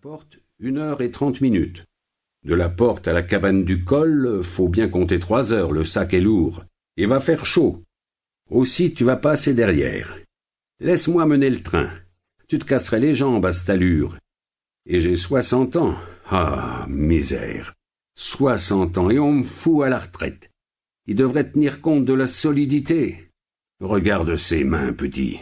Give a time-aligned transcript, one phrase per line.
[0.00, 1.84] porte, une heure et trente minutes.
[2.44, 6.14] De la porte à la cabane du col, faut bien compter trois heures, le sac
[6.14, 6.64] est lourd.
[6.96, 7.82] Et va faire chaud.
[8.48, 10.16] Aussi tu vas passer derrière.
[10.80, 11.90] Laisse-moi mener le train.
[12.46, 14.16] Tu te casserais les jambes à cette allure.
[14.86, 15.96] Et j'ai soixante ans.
[16.26, 17.74] Ah, misère.
[18.14, 20.50] Soixante ans, et on me fout à la retraite.
[21.06, 23.30] Il devrait tenir compte de la solidité.
[23.80, 25.38] Regarde ses mains, petit.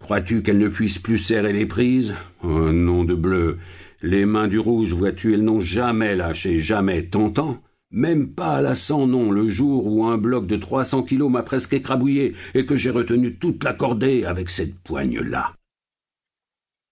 [0.00, 2.14] Crois-tu qu'elles ne puissent plus serrer les prises?
[2.42, 3.58] Oh, nom de bleu
[4.06, 7.06] Les mains du rouge, vois-tu, elles n'ont jamais lâché, jamais.
[7.06, 11.02] T'entends Même pas à la sang, non, le jour où un bloc de trois cents
[11.02, 15.54] kilos m'a presque écrabouillé et que j'ai retenu toute la cordée avec cette poigne-là.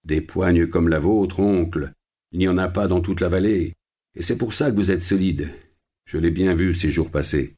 [0.07, 1.93] Des poignes comme la vôtre, oncle,
[2.31, 3.75] il n'y en a pas dans toute la vallée,
[4.15, 5.51] et c'est pour ça que vous êtes solide.
[6.07, 7.57] Je l'ai bien vu ces jours passés.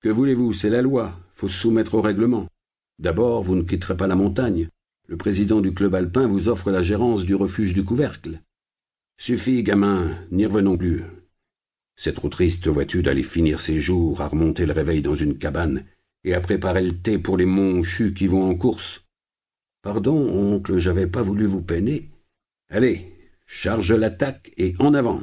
[0.00, 2.48] Que voulez-vous, c'est la loi, faut se soumettre au règlement.
[2.98, 4.70] D'abord, vous ne quitterez pas la montagne.
[5.08, 8.40] Le président du club alpin vous offre la gérance du refuge du couvercle.
[9.20, 11.02] Suffit, gamin, n'y revenons plus.
[11.96, 15.84] C'est trop triste, vois-tu, d'aller finir ses jours à remonter le réveil dans une cabane
[16.22, 19.04] et à préparer le thé pour les monchus qui vont en course.
[19.82, 22.10] Pardon, oncle, j'avais pas voulu vous peiner.
[22.70, 23.12] Allez,
[23.44, 25.20] charge l'attaque et en avant.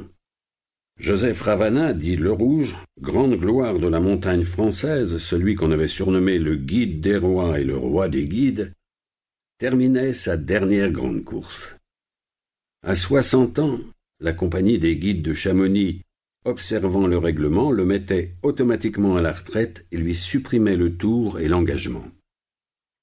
[0.98, 6.38] Joseph Ravana, dit le Rouge, grande gloire de la montagne française, celui qu'on avait surnommé
[6.38, 8.74] le guide des rois et le roi des guides,
[9.58, 11.76] terminait sa dernière grande course.
[12.82, 13.78] À soixante ans,
[14.20, 16.02] la compagnie des guides de Chamonix,
[16.44, 21.48] observant le règlement, le mettait automatiquement à la retraite et lui supprimait le tour et
[21.48, 22.06] l'engagement.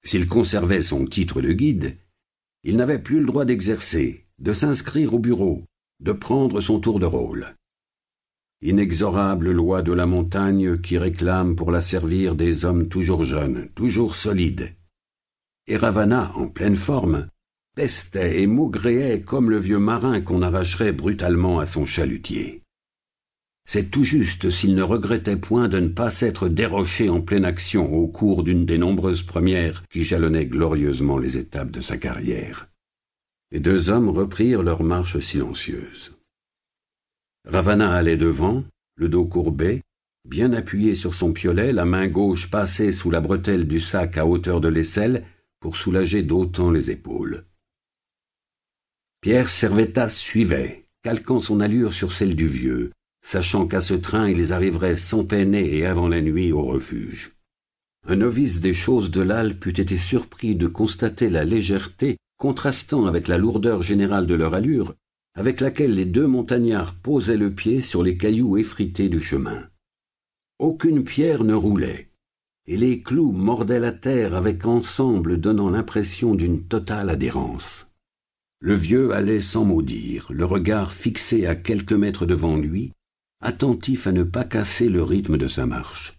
[0.04, 1.98] S'il conservait son titre de guide,
[2.64, 5.64] il n'avait plus le droit d'exercer, de s'inscrire au bureau,
[6.00, 7.56] de prendre son tour de rôle.
[8.62, 14.16] Inexorable loi de la montagne qui réclame pour la servir des hommes toujours jeunes, toujours
[14.16, 14.74] solides,
[15.68, 17.28] et Ravana, en pleine forme,
[17.76, 22.62] pestait et maugréait comme le vieux marin qu'on arracherait brutalement à son chalutier.
[23.66, 27.92] C'est tout juste s'il ne regrettait point de ne pas s'être déroché en pleine action
[27.94, 32.68] au cours d'une des nombreuses premières qui jalonnaient glorieusement les étapes de sa carrière.
[33.52, 36.14] Les deux hommes reprirent leur marche silencieuse.
[37.46, 38.64] Ravana allait devant,
[38.96, 39.82] le dos courbé,
[40.28, 44.26] bien appuyé sur son piolet, la main gauche passée sous la bretelle du sac à
[44.26, 45.26] hauteur de l'aisselle,
[45.60, 47.46] pour soulager d'autant les épaules.
[49.24, 52.92] Pierre Servetta suivait, calquant son allure sur celle du vieux,
[53.26, 57.32] sachant qu'à ce train ils arriveraient sans peiner et avant la nuit au refuge.
[58.06, 63.30] Un novice des choses de l'Alpe eût été surpris de constater la légèreté contrastant avec
[63.30, 64.94] la lourdeur générale de leur allure,
[65.36, 69.70] avec laquelle les deux montagnards posaient le pied sur les cailloux effrités du chemin.
[70.60, 72.10] Aucune pierre ne roulait,
[72.68, 77.88] et les clous mordaient la terre avec ensemble donnant l'impression d'une totale adhérence.
[78.66, 82.94] Le vieux allait sans mot dire, le regard fixé à quelques mètres devant lui,
[83.42, 86.18] attentif à ne pas casser le rythme de sa marche.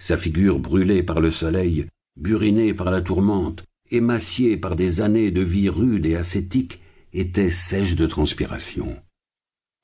[0.00, 5.42] Sa figure brûlée par le soleil, burinée par la tourmente, émaciée par des années de
[5.42, 6.80] vie rude et ascétique,
[7.12, 8.96] était sèche de transpiration.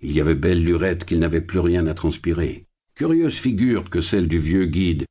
[0.00, 2.64] Il y avait belle lurette qu'il n'avait plus rien à transpirer.
[2.94, 5.04] Curieuse figure que celle du vieux guide,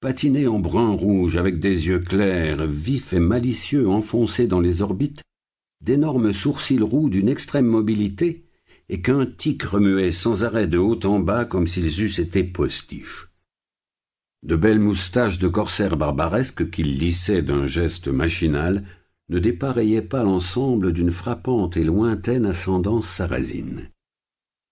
[0.00, 5.24] patiné en brun rouge avec des yeux clairs, vifs et malicieux enfoncés dans les orbites,
[5.84, 8.46] d'énormes sourcils roux d'une extrême mobilité,
[8.88, 13.28] et qu'un tic remuait sans arrêt de haut en bas comme s'ils eussent été postiches.
[14.42, 18.84] De belles moustaches de corsaire barbaresque qu'il lissait d'un geste machinal
[19.30, 23.90] ne dépareillaient pas l'ensemble d'une frappante et lointaine ascendance sarrasine.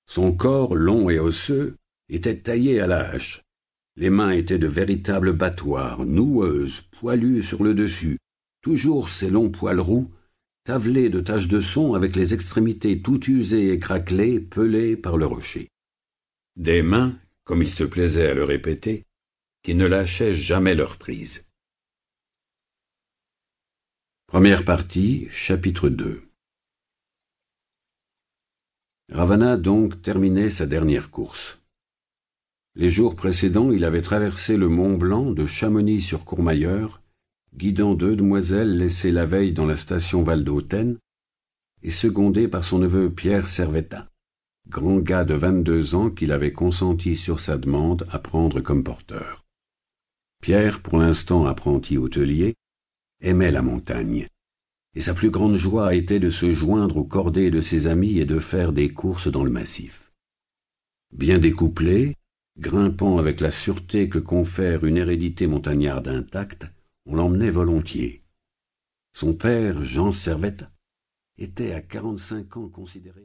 [0.07, 1.77] Son corps long et osseux
[2.11, 3.43] était taillé à la hache,
[3.97, 8.19] les mains étaient de véritables battoirs, noueuses, poilues sur le dessus,
[8.63, 10.11] toujours ces longs poils roux,
[10.65, 15.27] tavelés de taches de son avec les extrémités tout usées et craquelées, pelées par le
[15.27, 15.69] rocher.
[16.57, 19.05] Des mains, comme il se plaisait à le répéter,
[19.63, 21.47] qui ne lâchaient jamais leur prise.
[24.27, 26.23] Première partie, chapitre 2
[29.11, 31.59] Ravana donc terminait sa dernière course.
[32.75, 37.02] Les jours précédents, il avait traversé le Mont Blanc de Chamonix-sur-Courmayeur,
[37.57, 40.45] guidant deux demoiselles laissées la veille dans la station Val
[41.83, 44.09] et secondé par son neveu Pierre Servetta,
[44.69, 49.45] grand gars de vingt-deux ans qu'il avait consenti sur sa demande à prendre comme porteur.
[50.41, 52.55] Pierre, pour l'instant apprenti hôtelier,
[53.21, 54.27] aimait la montagne,
[54.95, 58.25] et sa plus grande joie était de se joindre aux cordées de ses amis et
[58.25, 60.13] de faire des courses dans le massif.
[61.13, 62.17] Bien découplé,
[62.59, 66.67] Grimpant avec la sûreté que confère une hérédité montagnarde intacte,
[67.07, 68.25] on l'emmenait volontiers.
[69.13, 70.65] Son père, Jean Servette,
[71.37, 73.21] était à quarante-cinq ans considéré